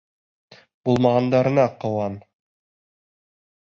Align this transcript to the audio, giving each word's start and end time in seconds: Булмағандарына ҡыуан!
Булмағандарына 0.89 1.69
ҡыуан! 1.87 2.19